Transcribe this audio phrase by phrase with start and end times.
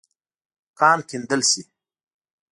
[0.79, 1.61] کان کیندل شې.